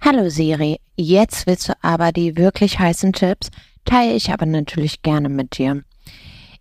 Hallo 0.00 0.28
Siri, 0.28 0.78
jetzt 0.96 1.48
willst 1.48 1.68
du 1.68 1.72
aber 1.82 2.12
die 2.12 2.36
wirklich 2.36 2.78
heißen 2.78 3.12
Tipps, 3.12 3.50
teile 3.84 4.14
ich 4.14 4.32
aber 4.32 4.46
natürlich 4.46 5.02
gerne 5.02 5.28
mit 5.28 5.58
dir. 5.58 5.82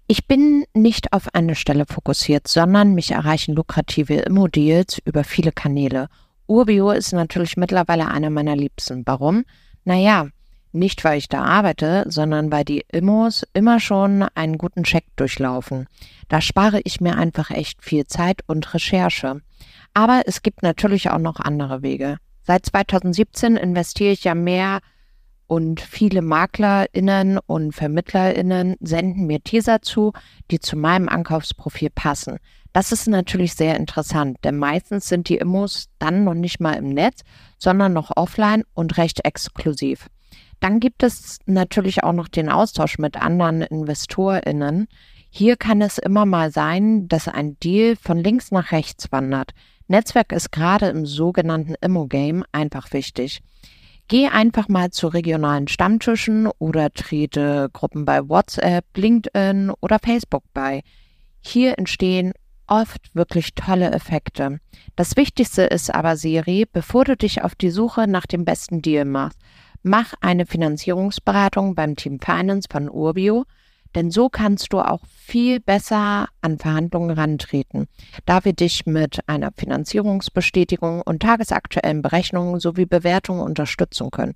Ich 0.08 0.26
bin 0.26 0.66
nicht 0.74 1.14
auf 1.14 1.36
eine 1.36 1.54
Stelle 1.54 1.86
fokussiert, 1.86 2.48
sondern 2.48 2.96
mich 2.96 3.12
erreichen 3.12 3.54
lukrative 3.54 4.16
Immo-Deals 4.16 4.98
über 5.06 5.24
viele 5.24 5.52
Kanäle. 5.52 6.10
Urbio 6.48 6.90
ist 6.90 7.14
natürlich 7.14 7.58
mittlerweile 7.58 8.08
einer 8.08 8.32
meiner 8.32 8.56
Liebsten. 8.56 9.04
Warum? 9.06 9.46
Naja, 9.86 10.28
nicht 10.72 11.04
weil 11.04 11.20
ich 11.20 11.30
da 11.30 11.44
arbeite, 11.44 12.06
sondern 12.08 12.52
weil 12.52 12.66
die 12.66 12.86
Immos 12.92 13.46
immer 13.54 13.80
schon 13.80 14.24
einen 14.34 14.58
guten 14.58 14.84
Check 14.84 15.06
durchlaufen. 15.16 15.88
Da 16.28 16.42
spare 16.42 16.82
ich 16.86 17.02
mir 17.02 17.16
einfach 17.16 17.52
echt 17.52 17.84
viel 17.84 18.08
Zeit 18.08 18.42
und 18.48 18.74
Recherche. 18.74 19.42
Aber 19.94 20.24
es 20.26 20.42
gibt 20.42 20.64
natürlich 20.64 21.12
auch 21.12 21.20
noch 21.20 21.40
andere 21.40 21.84
Wege. 21.84 22.18
Seit 22.48 22.66
2017 22.66 23.58
investiere 23.58 24.14
ich 24.14 24.24
ja 24.24 24.34
mehr 24.34 24.80
und 25.48 25.82
viele 25.82 26.22
MaklerInnen 26.22 27.40
und 27.46 27.74
VermittlerInnen 27.74 28.78
senden 28.80 29.28
mir 29.28 29.44
Teaser 29.44 29.82
zu, 29.82 30.14
die 30.50 30.62
zu 30.62 30.78
meinem 30.78 31.10
Ankaufsprofil 31.10 31.90
passen. 31.90 32.38
Das 32.72 32.94
ist 32.94 33.10
natürlich 33.10 33.54
sehr 33.54 33.76
interessant, 33.76 34.38
denn 34.46 34.58
meistens 34.58 35.10
sind 35.10 35.28
die 35.28 35.36
Immos 35.36 35.90
dann 36.00 36.24
noch 36.24 36.36
nicht 36.36 36.62
mal 36.62 36.76
im 36.76 36.88
Netz, 36.88 37.24
sondern 37.58 37.92
noch 37.92 38.12
offline 38.16 38.64
und 38.74 38.98
recht 38.98 39.26
exklusiv. 39.26 40.08
Dann 40.62 40.80
gibt 40.80 41.04
es 41.04 41.40
natürlich 41.48 42.04
auch 42.04 42.14
noch 42.14 42.30
den 42.30 42.50
Austausch 42.50 42.98
mit 42.98 43.18
anderen 43.18 43.62
InvestorInnen. 43.62 44.88
Hier 45.30 45.58
kann 45.58 45.82
es 45.82 45.98
immer 45.98 46.26
mal 46.26 46.52
sein, 46.52 47.10
dass 47.10 47.28
ein 47.28 47.60
Deal 47.60 47.98
von 47.98 48.18
links 48.18 48.52
nach 48.52 48.72
rechts 48.72 49.12
wandert. 49.12 49.52
Netzwerk 49.88 50.32
ist 50.32 50.52
gerade 50.52 50.88
im 50.88 51.06
sogenannten 51.06 51.76
Immo-Game 51.82 52.44
einfach 52.52 52.92
wichtig. 52.94 53.42
Geh 54.10 54.28
einfach 54.28 54.70
mal 54.70 54.92
zu 54.92 55.08
regionalen 55.08 55.68
Stammtischen 55.68 56.48
oder 56.60 56.92
trete 56.92 57.70
Gruppen 57.74 58.06
bei 58.06 58.28
WhatsApp, 58.28 58.86
LinkedIn 58.96 59.72
oder 59.82 60.00
Facebook 60.00 60.44
bei. 60.54 60.82
Hier 61.42 61.78
entstehen 61.78 62.34
oft 62.68 63.16
wirklich 63.16 63.54
tolle 63.56 63.92
Effekte. 63.92 64.60
Das 64.96 65.16
Wichtigste 65.16 65.64
ist 65.64 65.94
aber, 65.94 66.18
Siri, 66.18 66.66
bevor 66.72 67.06
du 67.06 67.16
dich 67.16 67.44
auf 67.44 67.56
die 67.56 67.70
Suche 67.70 68.08
nach 68.08 68.26
dem 68.26 68.46
besten 68.46 68.82
Deal 68.82 69.06
machst, 69.06 69.40
mach 69.84 70.14
eine 70.22 70.46
Finanzierungsberatung 70.46 71.76
beim 71.76 71.96
Team 71.96 72.20
Finance 72.20 72.68
von 72.72 72.90
Urbio 72.90 73.46
denn 73.96 74.12
so 74.12 74.30
kannst 74.30 74.74
du 74.74 74.80
auch 74.80 75.02
viel 75.06 75.60
besser 75.60 76.28
an 76.42 76.58
Verhandlungen 76.58 77.12
rantreten, 77.12 77.88
da 78.26 78.44
wir 78.46 78.54
dich 78.54 78.86
mit 78.86 79.20
einer 79.28 79.52
Finanzierungsbestätigung 79.56 81.02
und 81.02 81.22
tagesaktuellen 81.22 82.02
Berechnungen 82.02 82.60
sowie 82.60 82.86
Bewertungen 82.86 83.42
unterstützen 83.42 84.12
können. 84.12 84.34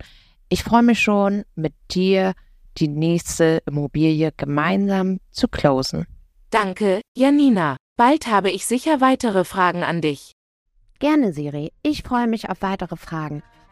Ich 0.50 0.64
freue 0.64 0.84
mich 0.84 1.00
schon, 1.00 1.44
mit 1.56 1.74
dir 1.92 2.34
die 2.78 2.88
nächste 2.88 3.62
Immobilie 3.66 4.32
gemeinsam 4.36 5.20
zu 5.32 5.48
closen. 5.48 6.06
Danke, 6.50 7.02
Janina. 7.16 7.78
Bald 7.98 8.28
habe 8.28 8.52
ich 8.52 8.66
sicher 8.66 9.00
weitere 9.00 9.44
Fragen 9.44 9.84
an 9.84 10.02
dich. 10.02 10.34
Gerne, 11.00 11.34
Siri. 11.34 11.72
Ich 11.84 12.04
freue 12.04 12.28
mich 12.28 12.50
auf 12.50 12.62
weitere 12.62 12.96
Fragen. 12.96 13.44